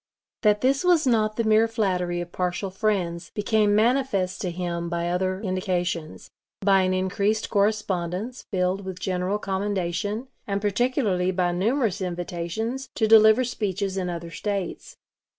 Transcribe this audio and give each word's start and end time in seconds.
That 0.41 0.61
this 0.61 0.83
was 0.83 1.05
not 1.05 1.35
the 1.35 1.43
mere 1.43 1.67
flattery 1.67 2.21
of 2.21 2.31
partial 2.31 2.71
friends 2.71 3.29
became 3.35 3.75
manifest 3.75 4.41
to 4.41 4.49
him 4.49 4.89
by 4.89 5.07
other 5.09 5.39
indications; 5.39 6.31
by 6.61 6.81
an 6.81 6.91
increased 6.95 7.51
correspondence 7.51 8.41
filled 8.49 8.83
with 8.83 8.99
general 8.99 9.37
commendation, 9.37 10.27
and 10.47 10.59
particularly 10.59 11.29
by 11.29 11.51
numerous 11.51 12.01
invitations 12.01 12.89
to 12.95 13.07
deliver 13.07 13.43
speeches 13.43 13.95
in 13.95 14.09
other 14.09 14.31
States. 14.31 14.97